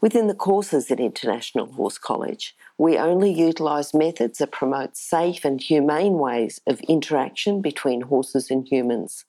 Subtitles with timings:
[0.00, 5.60] Within the courses at International Horse College, we only utilise methods that promote safe and
[5.60, 9.24] humane ways of interaction between horses and humans.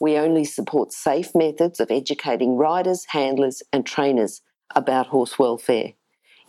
[0.00, 4.42] We only support safe methods of educating riders, handlers, and trainers
[4.74, 5.92] about horse welfare.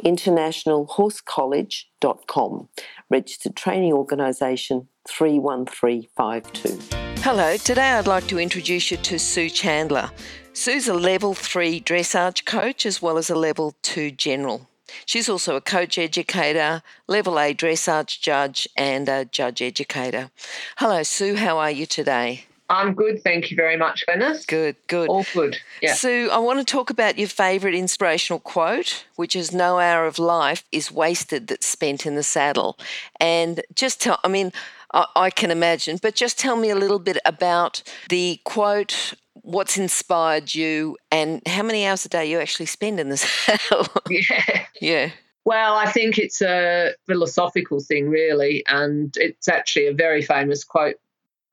[0.04, 2.70] InternationalHorseCollege.com,
[3.10, 6.98] registered training organisation 31352.
[7.22, 10.12] Hello, today I'd like to introduce you to Sue Chandler.
[10.56, 14.70] Sue's a level 3 dressage coach as well as a level 2 general.
[15.04, 20.30] She's also a coach educator, level A dressage judge, and a judge educator.
[20.78, 22.46] Hello, Sue, how are you today?
[22.70, 24.46] I'm good, thank you very much, Glennis.
[24.46, 25.10] Good, good.
[25.10, 25.58] All good.
[25.82, 25.96] Yeah.
[25.96, 30.20] Sue, I want to talk about your favourite inspirational quote, which is No hour of
[30.20, 32.78] life is wasted that's spent in the saddle.
[33.20, 34.54] And just tell, I mean,
[34.94, 39.78] I, I can imagine, but just tell me a little bit about the quote, what's
[39.78, 43.88] inspired you, and how many hours a day you actually spend in the saddle.
[44.10, 44.66] Yeah.
[44.82, 45.10] yeah.
[45.46, 50.96] Well, I think it's a philosophical thing, really, and it's actually a very famous quote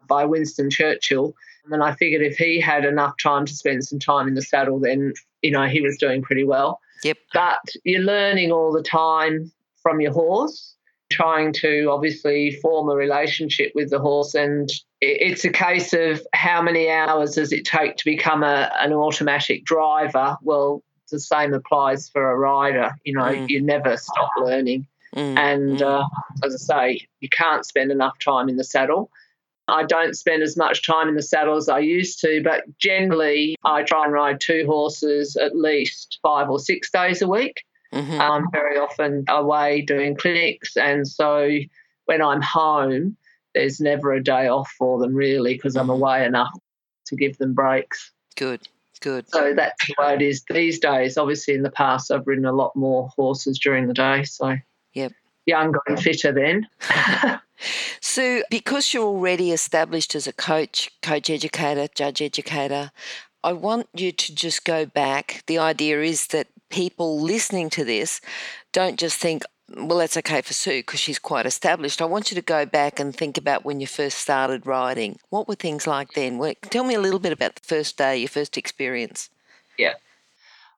[0.06, 1.34] by Winston Churchill.
[1.70, 4.78] And I figured if he had enough time to spend some time in the saddle,
[4.78, 6.80] then, you know, he was doing pretty well.
[7.02, 7.18] Yep.
[7.32, 9.50] But you're learning all the time
[9.82, 10.76] from your horse,
[11.10, 14.34] trying to obviously form a relationship with the horse.
[14.34, 18.92] And it's a case of how many hours does it take to become a, an
[18.92, 20.36] automatic driver?
[20.42, 22.92] Well, the same applies for a rider.
[23.04, 23.48] You know, mm.
[23.48, 24.86] you never stop learning.
[25.16, 25.36] Mm.
[25.36, 25.82] And mm.
[25.82, 26.06] uh,
[26.44, 29.10] as I say, you can't spend enough time in the saddle.
[29.66, 33.56] I don't spend as much time in the saddle as I used to, but generally
[33.64, 37.62] I try and ride two horses at least five or six days a week.
[37.92, 38.20] Mm-hmm.
[38.20, 41.50] I'm very often away doing clinics, and so
[42.06, 43.16] when I'm home,
[43.54, 46.02] there's never a day off for them really because I'm mm-hmm.
[46.02, 46.52] away enough
[47.06, 48.12] to give them breaks.
[48.36, 48.68] Good,
[49.00, 49.28] good.
[49.28, 51.18] So that's the way it is these days.
[51.18, 54.24] Obviously, in the past, I've ridden a lot more horses during the day.
[54.24, 54.56] So,
[54.92, 55.12] yep.
[55.46, 56.68] Younger and fitter then.
[58.00, 62.90] So, because you're already established as a coach, coach educator, judge educator,
[63.44, 65.42] I want you to just go back.
[65.46, 68.20] The idea is that people listening to this
[68.72, 69.42] don't just think,
[69.76, 72.02] well, that's okay for Sue because she's quite established.
[72.02, 75.18] I want you to go back and think about when you first started riding.
[75.28, 76.40] What were things like then?
[76.70, 79.30] Tell me a little bit about the first day, your first experience.
[79.78, 79.94] Yeah.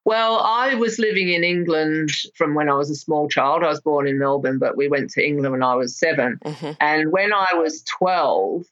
[0.05, 3.63] Well, I was living in England from when I was a small child.
[3.63, 6.73] I was born in Melbourne, but we went to England when I was 7 mm-hmm.
[6.81, 8.65] And when I was 12,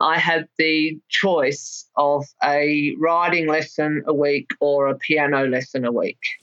[0.00, 5.92] I had the choice of a riding lesson a week or a piano lesson a
[5.92, 6.18] week.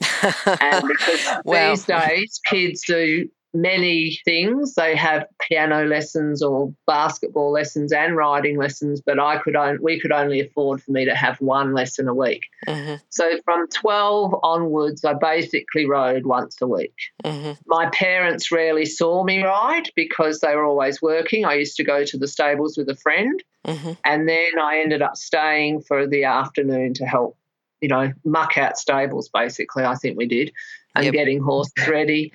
[0.60, 1.70] and because wow.
[1.70, 4.74] these days kids do many things.
[4.74, 10.00] They have piano lessons or basketball lessons and riding lessons, but I could only, we
[10.00, 12.46] could only afford for me to have one lesson a week.
[12.66, 12.96] Mm-hmm.
[13.08, 16.94] So from 12 onwards, I basically rode once a week.
[17.24, 17.52] Mm-hmm.
[17.66, 21.44] My parents rarely saw me ride because they were always working.
[21.44, 23.92] I used to go to the stables with a friend, mm-hmm.
[24.04, 27.36] and then I ended up staying for the afternoon to help.
[27.80, 30.52] You know, muck out stables, basically, I think we did,
[30.96, 31.14] and yep.
[31.14, 32.32] getting horses ready.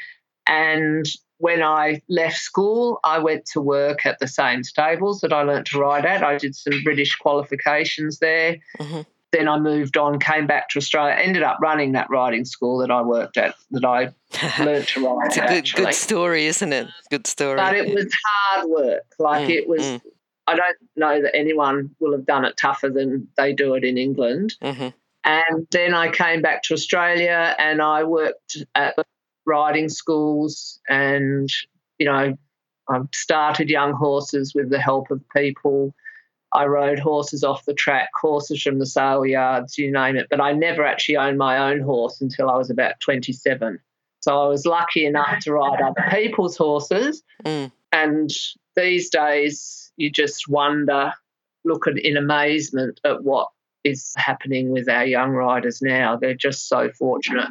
[0.48, 1.06] And
[1.38, 5.68] when I left school, I went to work at the same stables that I learnt
[5.68, 6.24] to ride at.
[6.24, 8.58] I did some British qualifications there.
[8.80, 9.02] Mm-hmm.
[9.34, 12.92] Then I moved on, came back to Australia, ended up running that riding school that
[12.92, 14.14] I worked at, that I
[14.64, 15.28] learnt to ride.
[15.28, 16.88] it's a good, good story, isn't it?
[17.10, 17.58] Good story.
[17.58, 19.04] But it was hard work.
[19.20, 20.02] Like mm, it was, mm.
[20.46, 23.98] I don't know that anyone will have done it tougher than they do it in
[23.98, 24.56] England.
[24.62, 24.90] Mm-hmm.
[25.26, 28.96] And then I came back to Australia and I worked at
[29.46, 31.50] riding schools and,
[31.98, 32.38] you know,
[32.90, 35.94] I've started young horses with the help of people.
[36.54, 40.28] I rode horses off the track, horses from the sale yards, you name it.
[40.30, 43.80] But I never actually owned my own horse until I was about 27.
[44.22, 47.24] So I was lucky enough to ride other people's horses.
[47.44, 47.72] Mm.
[47.92, 48.30] And
[48.76, 51.14] these days, you just wonder,
[51.66, 53.50] look at in amazement at what
[53.84, 56.16] is happening with our young riders now.
[56.16, 57.50] They're just so fortunate.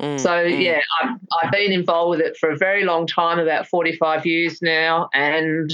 [0.00, 0.62] Mm, so mm.
[0.62, 4.62] yeah, I've, I've been involved with it for a very long time, about 45 years
[4.62, 5.70] now, and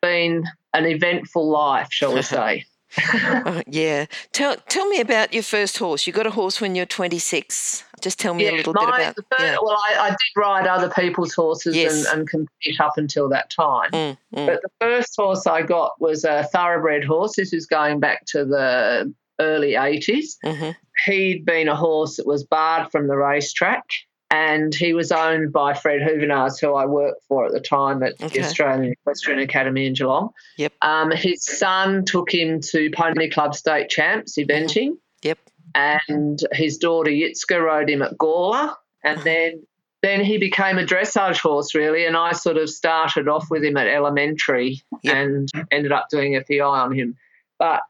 [0.00, 2.64] been an eventful life, shall we say.
[2.98, 4.06] oh, yeah.
[4.32, 6.06] Tell tell me about your first horse.
[6.06, 7.84] You got a horse when you're 26.
[8.00, 9.16] Just tell me yeah, a little my, bit about.
[9.16, 9.56] First, yeah.
[9.60, 12.06] Well, I, I, did ride other people's horses yes.
[12.06, 13.90] and, and, compete up until that time.
[13.90, 14.46] Mm, mm.
[14.46, 17.36] But the first horse I got was a thoroughbred horse.
[17.36, 20.36] This is going back to the early 80s.
[20.44, 20.70] Mm-hmm.
[21.06, 23.84] He'd been a horse that was barred from the racetrack
[24.30, 28.14] and he was owned by Fred Hoevenaars, who I worked for at the time at
[28.20, 28.40] Okay.
[28.40, 30.30] the Australian Equestrian Academy in Geelong.
[30.58, 30.72] Yep.
[30.82, 35.38] Um, his son took him to Pony Club State Champs eventing, Yep.
[35.76, 38.74] and his daughter Yitzka rode him at Gawler,
[39.04, 39.64] and then
[40.02, 43.76] then he became a dressage horse really, and I sort of started off with him
[43.76, 45.14] at elementary Yep.
[45.14, 47.16] and ended up doing FEI on him,
[47.60, 47.80] but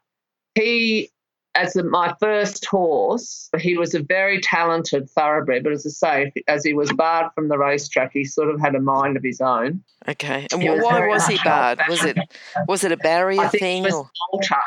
[0.54, 1.10] he
[1.56, 5.64] as my first horse, he was a very talented thoroughbred.
[5.64, 8.74] But as I say, as he was barred from the racetrack, he sort of had
[8.74, 9.82] a mind of his own.
[10.06, 10.46] Okay.
[10.52, 11.80] And was why was he barred?
[11.88, 12.18] Was it
[12.68, 13.76] was it a barrier I think thing?
[13.78, 14.02] he was or?
[14.02, 14.62] a bolter.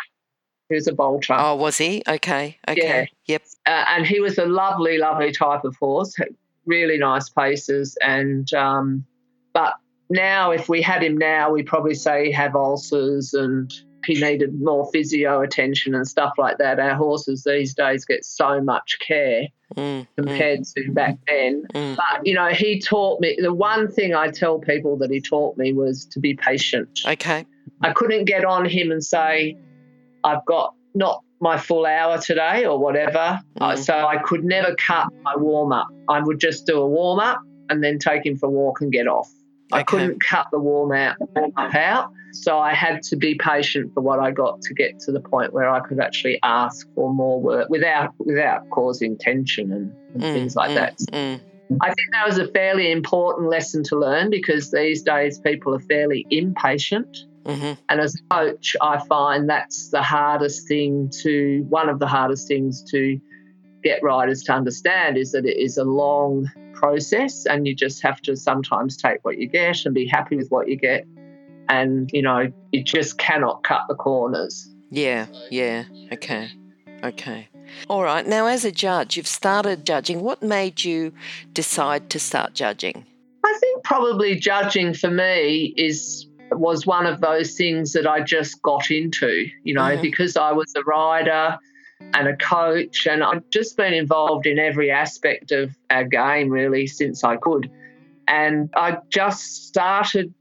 [0.69, 1.36] He was a bolter.
[1.38, 2.03] Oh, was he?
[2.07, 2.57] Okay.
[2.68, 3.09] Okay.
[3.25, 3.44] Yep.
[3.65, 6.15] Uh, and he was a lovely, lovely type of horse,
[6.65, 7.97] really nice paces.
[8.01, 9.06] And um,
[9.53, 9.75] but
[10.09, 13.71] now, if we had him now, we'd probably say he have ulcers and
[14.06, 16.80] he needed more physio attention and stuff like that.
[16.80, 21.63] Our horses these days get so much care Mm, mm, compared to back then.
[21.75, 21.96] mm.
[21.96, 25.57] But you know, he taught me the one thing I tell people that he taught
[25.60, 27.01] me was to be patient.
[27.06, 27.46] Okay.
[27.84, 29.56] I couldn't get on him and say,
[30.24, 33.40] I've got not my full hour today or whatever.
[33.62, 33.78] Uh, Mm.
[33.78, 35.88] So I could never cut my warm up.
[36.10, 38.92] I would just do a warm up and then take him for a walk and
[38.92, 39.30] get off.
[39.72, 42.12] I couldn't cut the warm out warm up out.
[42.34, 45.54] So I had to be patient for what I got to get to the point
[45.54, 50.34] where I could actually ask for more work without without causing tension and, and Mm,
[50.34, 50.98] things like mm, that.
[51.12, 51.40] mm.
[51.81, 55.80] I think that was a fairly important lesson to learn because these days people are
[55.81, 57.08] fairly impatient.
[57.46, 57.78] Mhm.
[57.90, 62.48] And as a coach, I find that's the hardest thing to, one of the hardest
[62.48, 63.20] things to
[63.84, 68.22] get riders to understand is that it is a long process and you just have
[68.22, 71.06] to sometimes take what you get and be happy with what you get.
[71.69, 74.68] And, you know, you just cannot cut the corners.
[74.89, 75.27] Yeah.
[75.51, 75.83] Yeah.
[76.12, 76.50] Okay.
[77.04, 77.48] Okay.
[77.88, 78.25] All right.
[78.25, 80.21] Now, as a judge, you've started judging.
[80.21, 81.13] What made you
[81.54, 83.06] decide to start judging?
[83.45, 88.60] I think probably judging for me is was one of those things that I just
[88.63, 90.01] got into, you know, Mhm.
[90.01, 91.60] because I was a rider
[92.15, 96.88] and a coach and I've just been involved in every aspect of our game really
[96.88, 97.69] since I could.
[98.27, 100.33] And I just started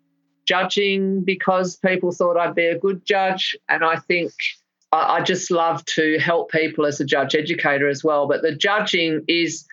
[0.49, 4.33] judging because people thought I'd be a good judge and I think
[4.93, 8.27] I, I just love to help people as a judge educator as well.
[8.27, 9.67] But the judging is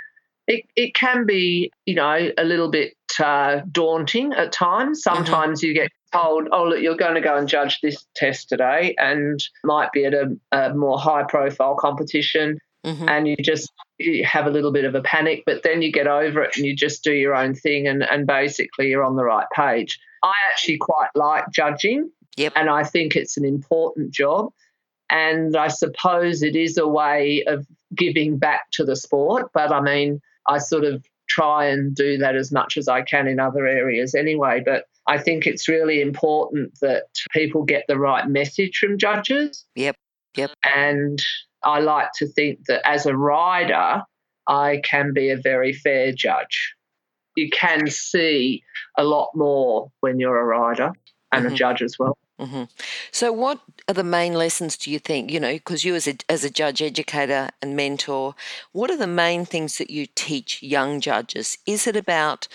[0.48, 2.94] it, it can be, you know, a little bit
[3.24, 5.02] uh, daunting at times.
[5.02, 8.94] Sometimes you get told, oh, look, you're going to go and judge this test today
[8.98, 13.10] and might be at a, a more high profile competition Mhm.
[13.10, 16.06] and you just you have a little bit of a panic, but then you get
[16.08, 19.24] over it and you just do your own thing and, and basically you're on the
[19.24, 19.98] right page.
[20.24, 22.54] I actually quite like judging Yep.
[22.58, 24.52] and I think it's an important job.
[25.10, 27.66] And I suppose it is a way of
[27.96, 29.50] giving back to the sport.
[29.54, 33.28] But I mean, I sort of try and do that as much as I can
[33.28, 34.62] in other areas anyway.
[34.66, 39.66] But I think it's really important that people get the right message from judges.
[39.76, 39.96] Yep.
[40.36, 40.52] Yep.
[40.76, 41.20] And
[41.66, 44.04] I like to think that as a rider,
[44.48, 46.74] I can be a very fair judge.
[47.36, 48.64] You can see
[48.98, 50.92] a lot more when you're a rider
[51.32, 51.52] and Mhm.
[51.52, 52.18] a judge as well.
[52.40, 52.64] hmm
[53.12, 55.32] So, what are the main lessons do you think?
[55.32, 58.36] You know, because you as a as a judge educator and mentor,
[58.74, 61.58] what are the main things that you teach young judges?
[61.66, 62.48] Is it about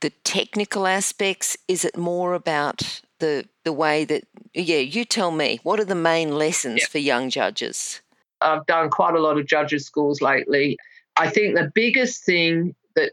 [0.00, 1.56] the technical aspects?
[1.68, 4.24] Is it more about the the way that?
[4.54, 5.60] Yeah, you tell me.
[5.62, 8.00] What are the main lessons for young judges?
[8.40, 10.76] I've done quite a lot of judges' schools lately.
[11.16, 13.12] I think the biggest thing that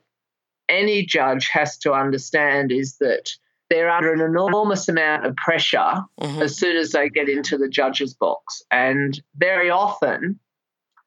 [0.70, 3.32] any judge has to understand is that
[3.70, 6.42] they're under an enormous amount of pressure Mhm.
[6.42, 8.62] as soon as they get into the judge's box.
[8.70, 10.40] And very often,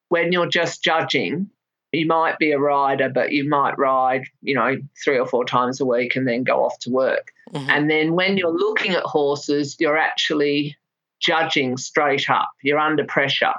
[0.08, 1.50] when you're just judging,
[1.92, 5.80] you might be a rider, but you might ride, you know, three or four times
[5.80, 7.32] a week and then go off to work.
[7.52, 7.68] Mhm.
[7.68, 10.76] And then when you're looking at horses, you're actually
[11.20, 12.50] judging straight up.
[12.62, 13.54] You're under pressure.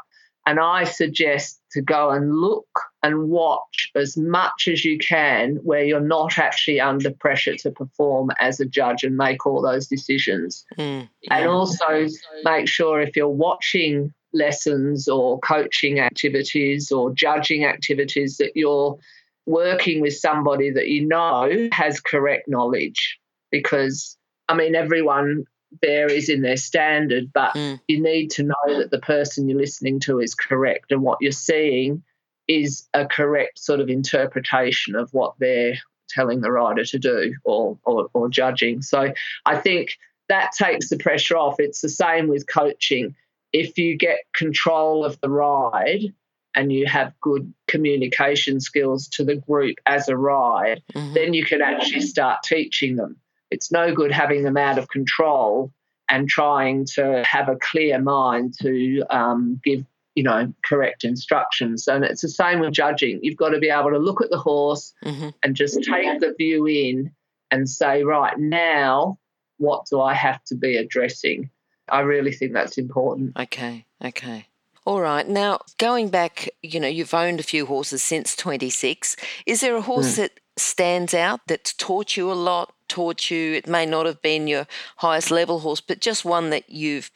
[0.46, 2.68] And I suggest to go and look
[3.04, 8.32] and watch as much as you can where you're not actually under pressure to perform
[8.40, 10.66] as a judge and make all those decisions.
[10.78, 11.48] Mm, And yeah.
[11.48, 12.08] also
[12.44, 18.98] make sure if you're watching lessons or coaching activities or judging activities that you're
[19.46, 23.18] working with somebody that you know has correct knowledge
[23.52, 24.16] because
[24.48, 25.46] I mean everyone
[25.82, 27.80] varies in their standard, but mm.
[27.88, 31.32] you need to know that the person you're listening to is correct and what you're
[31.32, 32.04] seeing
[32.48, 35.78] is a correct sort of interpretation of what they're
[36.10, 38.82] telling the rider to do or, or, or judging.
[38.82, 39.14] So
[39.46, 39.92] I think
[40.28, 41.60] that takes the pressure off.
[41.60, 43.16] It's the same with coaching.
[43.54, 46.14] If you get control of the ride
[46.56, 51.14] and you have good communication skills to the group as a ride, mm-hmm.
[51.14, 53.18] then you can actually start teaching them.
[53.52, 55.72] It's no good having them out of control
[56.10, 62.04] and trying to have a clear mind to um, give you know correct instructions and
[62.04, 64.92] it's the same with judging you've got to be able to look at the horse
[65.06, 65.30] mm-hmm.
[65.44, 67.12] and just take the view in
[67.52, 69.18] and say right now
[69.60, 71.50] what do i have to be addressing
[71.90, 74.48] i really think that's important okay okay
[74.86, 75.28] all right.
[75.28, 79.18] Now, going back, you know, you've owned a few horses since 26.
[79.46, 80.16] Is there a horse mm.
[80.16, 84.48] that stands out that's taught you a lot, taught you, it may not have been
[84.48, 84.68] your
[84.98, 87.12] highest level horse, but just one that you've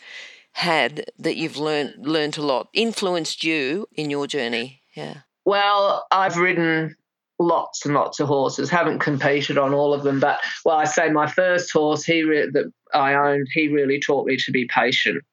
[0.53, 4.81] had that you've learned learned a lot, influenced you in your journey?
[4.93, 5.17] Yeah.
[5.45, 6.95] Well, I've ridden
[7.39, 8.69] lots and lots of horses.
[8.69, 12.49] Haven't competed on all of them, but well, I say my first horse he re-
[12.51, 15.23] that I owned, he really taught me to be patient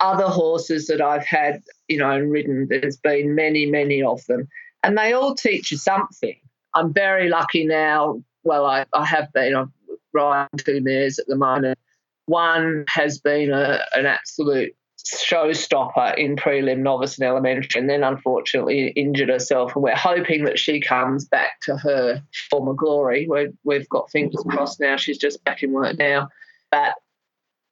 [0.00, 4.48] other horses that I've had, you know, and ridden, there's been many, many of them,
[4.82, 6.36] and they all teach you something.
[6.74, 8.22] I'm very lucky now.
[8.42, 9.54] Well, I, I have been.
[9.54, 9.72] I'm
[10.12, 11.78] riding two mares at the moment.
[12.26, 14.74] One has been a, an absolute
[15.04, 19.74] showstopper in prelim, novice, and elementary, and then unfortunately injured herself.
[19.74, 23.26] And we're hoping that she comes back to her former glory.
[23.28, 24.96] we we've got fingers crossed now.
[24.96, 26.28] She's just back in work now.
[26.70, 26.94] But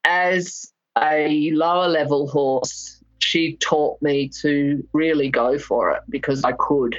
[0.04, 6.52] as a lower level horse, she taught me to really go for it because I
[6.52, 6.96] could.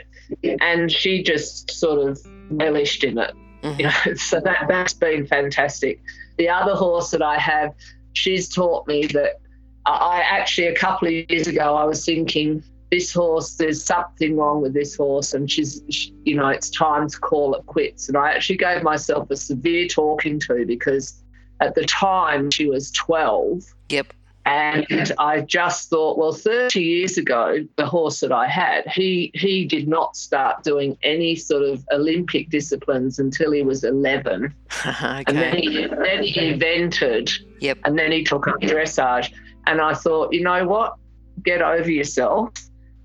[0.61, 2.19] And she just sort of
[2.51, 3.33] relished in it.
[3.63, 3.79] Mm-hmm.
[3.79, 6.01] You know, so that, that's been fantastic.
[6.37, 7.73] The other horse that I have,
[8.13, 9.41] she's taught me that
[9.85, 14.61] I actually, a couple of years ago, I was thinking, this horse, there's something wrong
[14.61, 18.07] with this horse, and she's, she, you know, it's time to call it quits.
[18.07, 21.21] And I actually gave myself a severe talking to because
[21.59, 24.13] at the time she was 12 Yep.
[24.45, 29.65] And I just thought, well, 30 years ago, the horse that I had, he he
[29.65, 34.53] did not start doing any sort of Olympic disciplines until he was 11.
[34.85, 35.23] okay.
[35.27, 37.77] And then he, then he evented, yep.
[37.85, 39.31] and then he took up dressage.
[39.67, 40.95] And I thought, you know what?
[41.43, 42.53] Get over yourself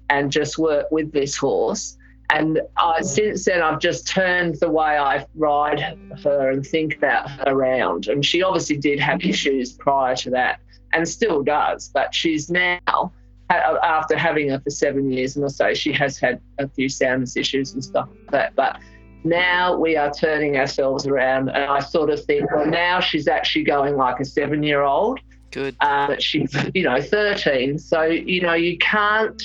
[0.09, 1.97] and just work with this horse.
[2.31, 7.29] And I, since then, I've just turned the way I ride her and think about
[7.31, 8.09] her around.
[8.09, 10.61] And she obviously did have issues prior to that
[10.95, 11.91] and still does.
[11.93, 13.13] But she's now,
[13.51, 17.75] after having her for seven years, and say she has had a few soundness issues
[17.75, 18.55] and stuff like that.
[18.57, 18.79] But
[19.25, 23.65] now we are turning ourselves around, and I sort of think, well, now she's actually
[23.65, 25.21] going like a seven year old.
[25.51, 25.77] Good.
[25.81, 27.79] Uh, she's, you know, 13.
[27.79, 29.43] So, you know, you can't.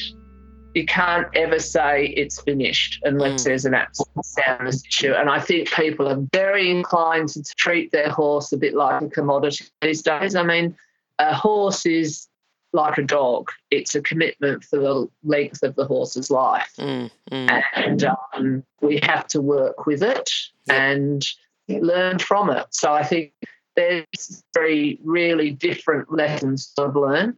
[0.76, 3.46] You can't ever say it's finished unless mm.
[3.46, 5.14] there's an absolute soundness issue.
[5.14, 9.10] And I think people are very inclined to treat their horse a bit like a
[9.10, 10.36] commodity these days.
[10.36, 10.78] I mean,
[11.20, 12.28] a horse is
[12.74, 13.52] like a dog.
[13.72, 16.72] It's a commitment for the length of the horse's life.
[16.78, 17.64] Mm, mm.
[17.76, 20.30] And um, we have to work with it
[20.68, 20.78] yep.
[20.80, 21.26] and
[21.68, 22.68] learn from it.
[22.72, 23.34] So I think
[23.76, 27.38] there's three really different lessons I've learned,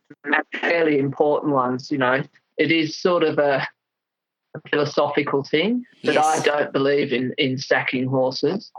[0.60, 1.92] fairly important ones.
[1.92, 2.24] You know,
[2.58, 3.68] it is sort of a,
[4.56, 6.26] a philosophical thing that yes.
[6.26, 8.72] I don't believe in in sacking horses.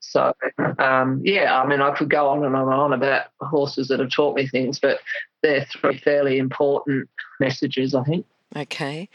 [0.00, 0.32] So,
[0.78, 4.00] um, yeah, I mean, I could go on and on and on about horses that
[4.00, 5.00] have taught me things, but
[5.42, 7.08] they're three fairly important
[7.38, 8.26] messages, I think.
[8.56, 9.08] Okay.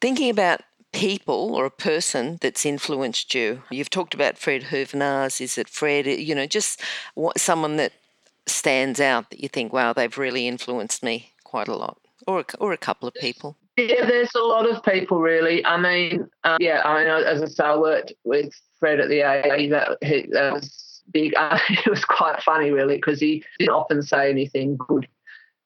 [0.00, 5.40] Thinking about people or a person that's influenced you, you've talked about Fred Hoevenaars.
[5.40, 6.06] Is it Fred?
[6.06, 6.80] You know, just
[7.36, 7.92] someone that
[8.46, 12.44] stands out that you think, wow, they've really influenced me quite a lot, or a,
[12.58, 13.56] or a couple of people.
[13.76, 15.64] Yeah, there's a lot of people really.
[15.64, 19.22] I mean, um, yeah, I mean, as I say, I worked with Fred at the
[19.22, 19.68] AA.
[19.70, 21.34] That, he, that was big.
[21.36, 25.08] Uh, it was quite funny really because he didn't often say anything good.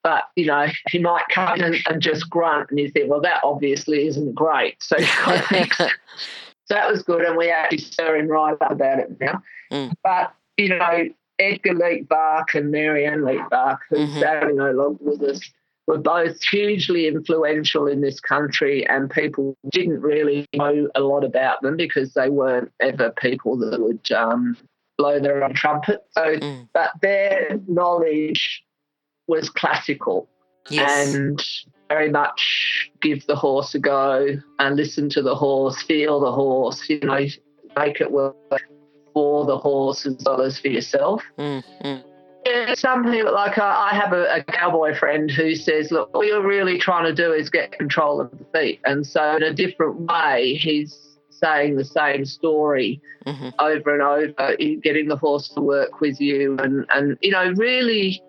[0.02, 3.20] But you know, he might come in and, and just grunt, and you think, well,
[3.20, 4.82] that obviously isn't great.
[4.82, 5.88] So so
[6.68, 9.42] that was good, and we actually stir him right up about it now.
[9.70, 9.92] Mm.
[10.02, 14.20] But you know, Edgar Leetbach and Marianne Leetbach, who's mm-hmm.
[14.20, 15.40] sadly no longer with us,
[15.86, 21.60] were both hugely influential in this country, and people didn't really know a lot about
[21.62, 24.56] them because they weren't ever people that would um,
[24.96, 26.04] blow their own trumpet.
[26.12, 26.68] So, mm.
[26.72, 28.62] but their knowledge
[29.26, 30.28] was classical
[30.70, 31.14] yes.
[31.14, 31.42] and
[31.88, 36.88] very much give the horse a go and listen to the horse, feel the horse,
[36.88, 37.26] you know,
[37.76, 38.36] make it work
[39.12, 41.22] for the horse as well as for yourself.
[41.38, 42.04] Mm, mm.
[42.44, 46.24] Yeah, some people like uh, I have a, a cowboy friend who says, "Look, all
[46.24, 49.52] you're really trying to do is get control of the feet," and so in a
[49.52, 53.48] different way, he's saying the same story mm-hmm.
[53.58, 58.20] over and over, getting the horse to work with you, and and you know really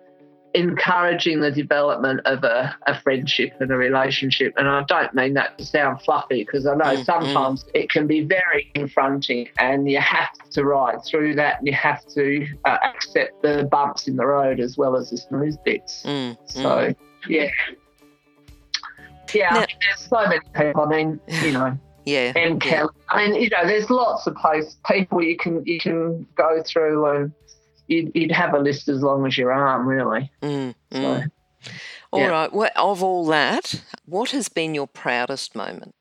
[0.54, 4.54] encouraging the development of a, a friendship and a relationship.
[4.56, 7.02] And I don't mean that to sound fluffy because I know mm-hmm.
[7.02, 11.74] sometimes it can be very confronting and you have to ride through that and you
[11.74, 16.04] have to uh, accept the bumps in the road as well as the smooth bits.
[16.04, 16.40] Mm-hmm.
[16.46, 16.94] So,
[17.28, 17.50] yeah.
[19.32, 20.82] Yeah, now, there's so many people.
[20.82, 22.86] I mean, you know, yeah, and yeah.
[23.08, 27.04] I mean, you know, there's lots of places people you can you can go through
[27.06, 27.32] and
[27.86, 30.30] you'd, you'd have a list as long as your arm, really.
[30.42, 31.30] Mm, so, mm.
[32.12, 32.28] All yeah.
[32.28, 32.52] right.
[32.52, 35.94] Well, of all that, what has been your proudest moment?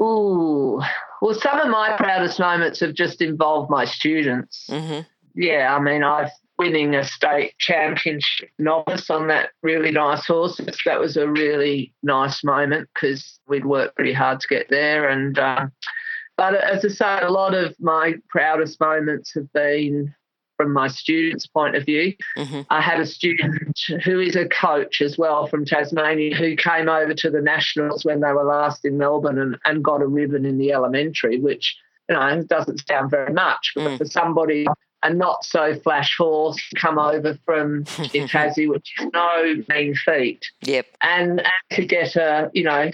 [0.00, 0.80] Ooh,
[1.20, 4.66] well, some of my proudest moments have just involved my students.
[4.70, 5.00] Mm-hmm.
[5.34, 10.60] Yeah, I mean, I've winning a state championship novice on that really nice horse.
[10.84, 15.08] That was a really nice moment because we'd worked pretty hard to get there.
[15.08, 15.68] And uh,
[16.36, 20.14] but as I say, a lot of my proudest moments have been
[20.60, 22.12] from my students' point of view.
[22.36, 22.60] Mm-hmm.
[22.68, 27.14] I had a student who is a coach as well from Tasmania who came over
[27.14, 30.58] to the Nationals when they were last in Melbourne and, and got a ribbon in
[30.58, 31.74] the elementary, which,
[32.10, 33.96] you know, doesn't sound very much, but mm.
[33.96, 34.66] for somebody
[35.02, 37.78] a not so flash horse come over from
[38.12, 40.44] in Tassie, which is no mean feat.
[40.64, 40.88] Yep.
[41.02, 42.90] And, and to get a, you know,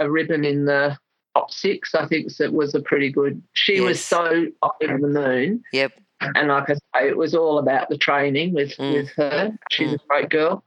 [0.00, 0.98] a ribbon in the
[1.34, 3.42] top six, I think it was a pretty good.
[3.54, 3.82] She yes.
[3.82, 5.64] was so over the moon.
[5.72, 5.92] Yep.
[6.20, 8.94] And like I say, it was all about the training with, mm.
[8.94, 9.56] with her.
[9.70, 9.94] She's mm.
[9.94, 10.64] a great girl.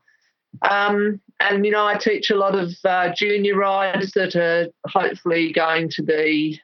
[0.62, 5.52] Um, and, you know, I teach a lot of uh, junior riders that are hopefully
[5.52, 6.60] going to be,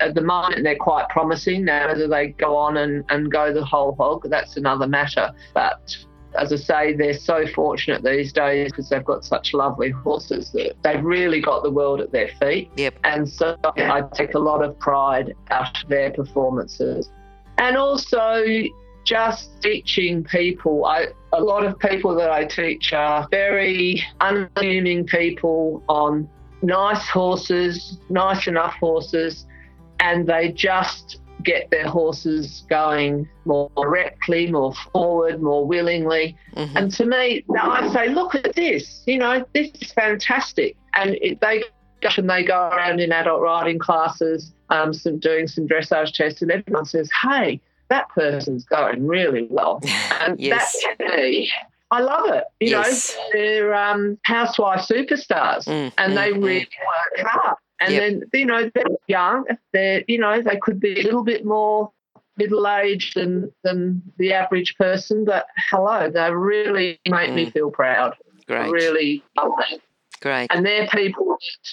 [0.00, 1.64] at the moment, they're quite promising.
[1.64, 5.30] Now, whether they go on and, and go the whole hog, that's another matter.
[5.54, 5.96] But
[6.38, 10.74] as I say, they're so fortunate these days because they've got such lovely horses that
[10.82, 12.70] they've really got the world at their feet.
[12.76, 12.94] Yep.
[13.04, 17.10] And so I take a lot of pride out of their performances
[17.60, 18.42] and also
[19.04, 20.86] just teaching people.
[20.86, 26.28] I, a lot of people that I teach are very unassuming people on
[26.62, 29.46] nice horses, nice enough horses,
[30.00, 36.36] and they just get their horses going more directly, more forward, more willingly.
[36.56, 36.76] Mm-hmm.
[36.76, 40.76] And to me, I say, look at this, you know, this is fantastic.
[40.94, 41.62] And it, they
[42.16, 46.50] and they go around in adult riding classes, um, some, doing some dressage tests, and
[46.50, 49.80] everyone says, hey, that person's going really well.
[50.20, 50.76] And yes.
[50.82, 51.50] that to me,
[51.90, 52.44] I love it.
[52.60, 53.16] You yes.
[53.16, 56.44] know, they're um, housewife superstars mm, and mm, they mm.
[56.44, 57.18] really mm.
[57.18, 57.56] work hard.
[57.80, 58.02] And yep.
[58.02, 59.44] then, you know, they're young.
[59.72, 61.90] They're, you know, they could be a little bit more
[62.36, 67.34] middle aged than, than the average person, but hello, they really make mm.
[67.34, 68.14] me feel proud.
[68.46, 68.66] Great.
[68.66, 69.80] I really love that.
[70.20, 70.48] Great.
[70.50, 71.70] And they're people that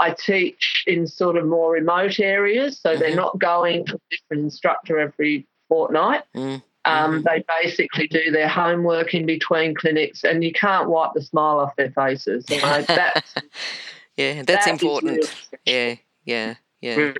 [0.00, 3.00] I teach in sort of more remote areas, so mm-hmm.
[3.00, 6.22] they're not going to a different instructor every fortnight.
[6.34, 6.56] Mm-hmm.
[6.86, 11.60] Um, they basically do their homework in between clinics, and you can't wipe the smile
[11.60, 12.46] off their faces.
[12.48, 13.34] You know, that's,
[14.16, 15.30] yeah, that's that important.
[15.66, 16.96] Yeah, yeah, yeah.
[16.96, 17.16] Really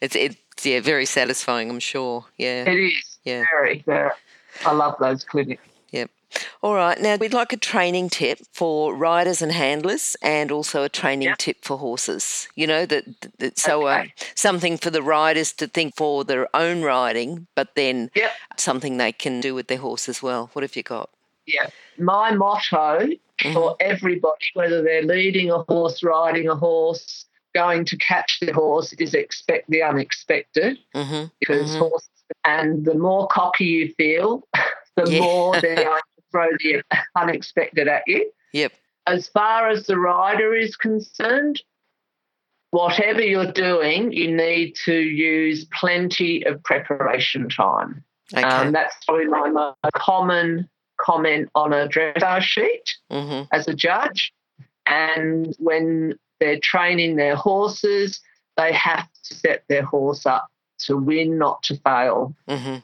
[0.00, 1.70] it's it's yeah, very satisfying.
[1.70, 2.26] I'm sure.
[2.36, 3.18] Yeah, it is.
[3.24, 3.82] Yeah, very.
[3.86, 4.10] very.
[4.66, 5.62] I love those clinics.
[6.62, 7.00] All right.
[7.00, 11.38] Now, we'd like a training tip for riders and handlers and also a training yep.
[11.38, 12.48] tip for horses.
[12.54, 13.04] You know, that,
[13.38, 14.14] that so uh, okay.
[14.20, 18.32] uh, something for the riders to think for their own riding, but then yep.
[18.56, 20.50] something they can do with their horse as well.
[20.52, 21.10] What have you got?
[21.46, 21.68] Yeah.
[21.98, 23.08] My motto
[23.40, 23.52] mm-hmm.
[23.52, 28.92] for everybody, whether they're leading a horse, riding a horse, going to catch the horse,
[28.94, 31.26] is expect the unexpected mm-hmm.
[31.40, 31.80] because mm-hmm.
[31.80, 32.08] horses,
[32.44, 34.46] and the more cocky you feel,
[34.96, 35.20] the yeah.
[35.20, 36.82] more going throw the
[37.16, 38.30] unexpected at you.
[38.52, 38.72] Yep.
[39.06, 41.62] As far as the rider is concerned,
[42.70, 48.04] whatever you're doing, you need to use plenty of preparation time.
[48.32, 48.42] Okay.
[48.42, 50.68] Um, that's probably my most common
[51.00, 53.44] comment on a dressage sheet mm-hmm.
[53.52, 54.32] as a judge.
[54.86, 58.20] And when they're training their horses,
[58.56, 60.48] they have to set their horse up
[60.80, 62.34] to win, not to fail.
[62.48, 62.76] Mm-hmm.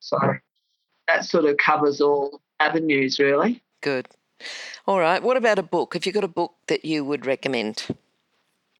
[0.00, 0.18] So
[1.08, 3.62] that sort of covers all avenues, really.
[3.80, 4.08] Good.
[4.86, 5.22] All right.
[5.22, 5.94] What about a book?
[5.94, 7.86] Have you got a book that you would recommend?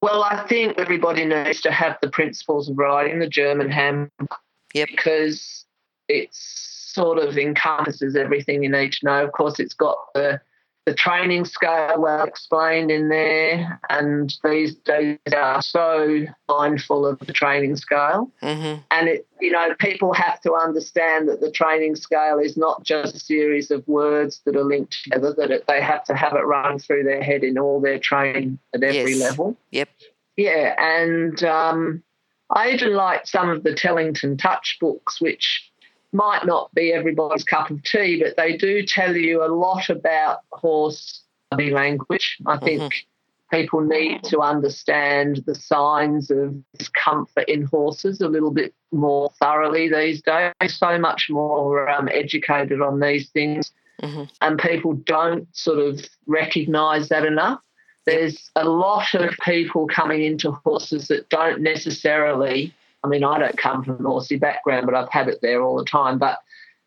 [0.01, 4.41] Well, I think everybody needs to have the principles of riding, the German handbook.
[4.75, 4.89] Yep.
[4.91, 5.65] Because
[6.09, 9.25] it sort of encompasses everything you need to know.
[9.25, 10.41] Of course, it's got the
[10.85, 17.33] the training scale well explained in there, and these days are so mindful of the
[17.33, 18.31] training scale.
[18.43, 18.81] Mm-hmm.
[18.91, 23.15] And it, you know, people have to understand that the training scale is not just
[23.15, 26.47] a series of words that are linked together; that it, they have to have it
[26.47, 29.21] run through their head in all their training at every Yes.
[29.21, 29.57] level.
[29.71, 29.89] Yep.
[30.37, 32.03] Yeah, and um,
[32.51, 35.71] I even like some of the Tellington Touch books, which
[36.13, 40.41] might not be everybody's cup of tea, but they do tell you a lot about
[40.53, 42.39] horse body language.
[42.47, 43.07] I think
[43.51, 49.89] people need to understand the signs of discomfort in horses a little bit more thoroughly
[49.89, 50.53] these days.
[50.69, 54.29] So much more um, educated on these things, Mhm.
[54.41, 57.61] and people don't sort of recognise that enough.
[58.05, 62.75] There's a lot of people coming into horses that don't necessarily.
[63.05, 65.77] I mean, I don't come from an horsey background, but I've had it there all
[65.77, 66.19] the time.
[66.19, 66.39] But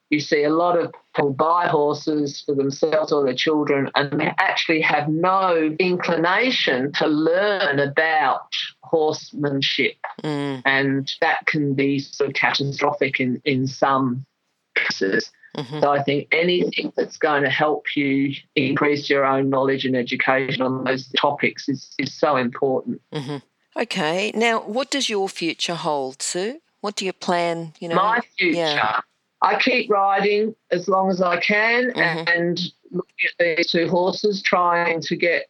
[0.10, 4.32] you see a lot of people buy horses for themselves or their children and they
[4.38, 8.52] actually have no inclination to learn about
[8.82, 9.98] horsemanship.
[10.24, 10.62] Mm.
[10.66, 14.26] And that can be sort of catastrophic in, in some
[14.76, 15.32] cases.
[15.58, 15.82] Mhm.
[15.82, 20.62] So I think anything that's going to help you increase your own knowledge and education
[20.62, 23.02] on those topics is, is so important.
[23.12, 23.38] hmm
[23.78, 24.32] Okay.
[24.34, 26.62] Now, what does your future hold, Sue?
[26.82, 27.74] What do you plan?
[27.80, 28.58] You know, My future.
[28.60, 29.00] yeah.
[29.42, 32.30] I keep riding as long as I can Mhm.
[32.36, 32.60] and
[32.92, 35.48] looking at these two horses, trying to get,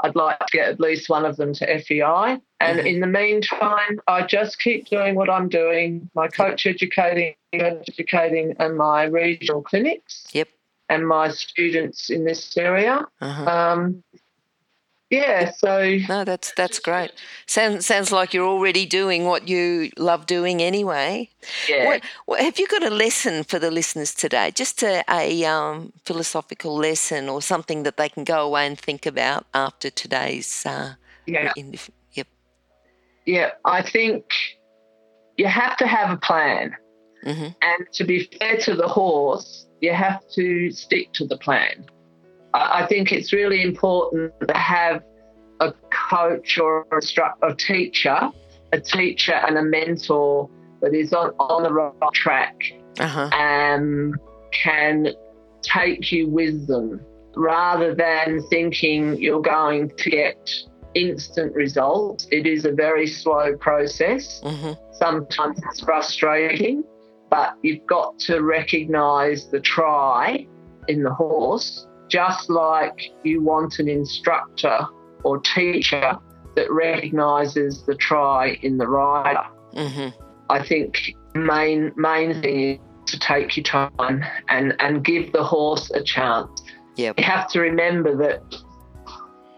[0.00, 2.38] I'd like to get at least one of them to FEI.
[2.60, 2.86] And Mhm.
[2.86, 8.76] in the meantime, I just keep doing what I'm doing my coach educating, educating, and
[8.76, 10.48] my regional clinics Yep.
[10.88, 13.06] and my students in this area.
[13.20, 13.44] Uh-huh.
[13.50, 14.04] Um,
[15.10, 17.12] yeah, so No, that's that's great.
[17.46, 21.30] Sounds sounds like you're already doing what you love doing anyway.
[21.68, 21.86] yeah.
[21.86, 24.50] What, what, have you got a lesson for the listeners today?
[24.50, 29.06] Just a, a um, philosophical lesson or something that they can go away and think
[29.06, 30.64] about after today's.
[30.66, 30.94] Uh,
[31.26, 31.52] yeah.
[31.56, 31.92] interview?
[32.14, 32.26] Yep.
[33.26, 34.24] Yeah, I think
[35.36, 36.76] you have to have a plan.
[37.22, 41.86] hmm And to be fair to the horse, you have to stick to the plan.
[42.56, 45.02] I think it's really important to have
[45.60, 45.72] a
[46.10, 48.18] coach or a, a teacher,
[48.72, 52.56] a teacher and a mentor that is on, on the right track
[52.98, 53.30] Uh huh.
[53.36, 54.14] um,
[54.52, 55.08] can
[55.62, 57.00] take you with them
[57.36, 60.50] rather than thinking you're going to get
[60.94, 62.26] instant results.
[62.30, 64.40] It is a very slow process.
[64.42, 66.82] hmm Sometimes it's frustrating,
[67.28, 70.46] but you've got to recognize the try
[70.88, 74.86] in the horse, just like you want an instructor
[75.24, 76.18] or teacher
[76.54, 79.44] that recognizes the try in the rider.
[79.74, 80.08] hmm
[80.48, 85.90] I think main main thing is to take your time and, and give the horse
[85.90, 86.62] a chance.
[86.96, 87.18] Yep.
[87.18, 88.42] You have to remember that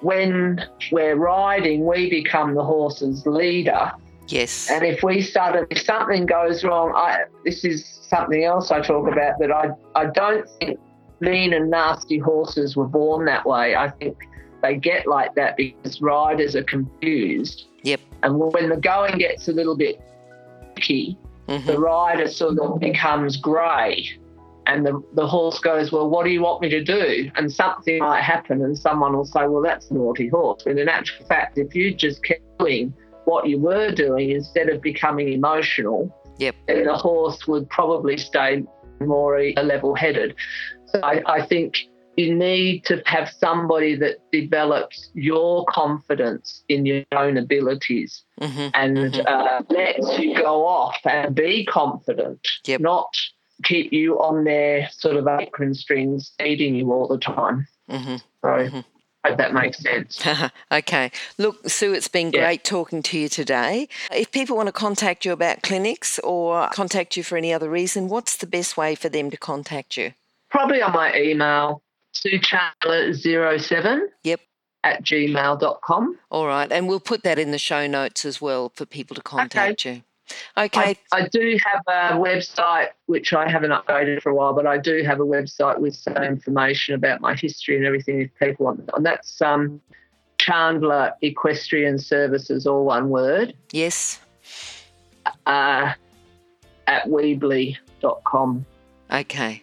[0.00, 3.92] when we're riding, we become the horse's leader.
[4.28, 4.70] Yes.
[4.70, 9.08] And if we start, if something goes wrong, I, this is something else I talk
[9.10, 10.78] about that I, I don't think
[11.20, 13.74] mean and nasty horses were born that way.
[13.74, 14.16] I think
[14.62, 17.66] they get like that because riders are confused.
[17.82, 18.00] Yep.
[18.22, 20.00] And when the going gets a little bit
[20.74, 21.16] tricky,
[21.48, 24.10] hmm the rider sort of becomes grey.
[24.66, 27.30] And the, the horse goes, Well, what do you want me to do?
[27.36, 30.62] And something might happen, and someone will say, Well, that's a naughty horse.
[30.64, 32.92] But in actual fact, if you just kept doing
[33.24, 36.54] what you were doing instead of becoming emotional, Yep.
[36.66, 38.62] then the horse would probably stay
[39.00, 40.34] more level headed.
[40.92, 41.76] So I, I think
[42.16, 48.96] you need to have somebody that develops your confidence in your own abilities hmm and
[49.14, 49.26] Mhm.
[49.26, 52.80] uh, lets you go off and be confident, Yep.
[52.80, 53.12] not
[53.64, 57.66] keep you on their sort of apron strings feeding you all the time.
[57.88, 58.84] hmm So Mhm.
[59.24, 60.20] I hope that makes sense.
[60.72, 61.10] okay.
[61.38, 62.40] Look, Sue, it's been Yeah.
[62.42, 63.88] great talking to you today.
[64.12, 68.08] If people want to contact you about clinics or contact you for any other reason,
[68.08, 70.12] what's the best way for them to contact you?
[70.50, 71.82] Probably on my email,
[72.14, 74.40] suechandler07 Yep.
[74.84, 76.18] at gmail.com.
[76.30, 76.70] All right.
[76.70, 80.02] And we'll put that in the show notes as well for people to contact you.
[80.56, 80.98] Okay.
[81.12, 84.76] I, I do have a website which I haven't updated for a while, but I
[84.76, 88.88] do have a website with some information about my history and everything if people want.
[88.94, 89.80] And that's um,
[90.38, 94.20] Chandler Equestrian Services, all one word, yes.
[95.46, 95.92] uh,
[96.86, 98.66] at weebly.com.
[99.10, 99.62] Okay.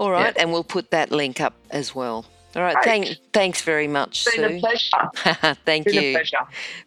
[0.00, 0.34] All right.
[0.38, 2.24] And we'll put that link up as well.
[2.56, 2.74] All right.
[2.74, 2.84] Great.
[2.84, 4.96] Thank, thanks very much, It's been a pleasure.
[5.64, 6.14] Thank It's been a you.
[6.14, 6.38] pleasure.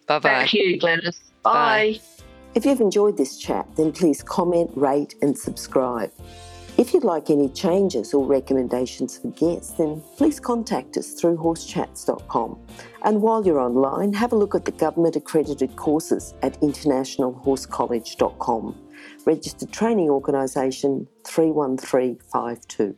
[0.08, 0.30] Bye bye.
[0.30, 1.20] Thank you, Glennis.
[1.44, 1.54] Bye.
[1.54, 2.00] Bye.
[2.56, 6.12] If you've enjoyed this chat, then please comment, rate, and subscribe.
[6.76, 12.58] If you'd like any changes or recommendations for guests, then please contact us through horsechats.com.
[13.04, 18.76] And while you're online, have a look at the government accredited courses at internationalhorsecollege.com.
[19.26, 22.98] Registered Training Organisation 31352.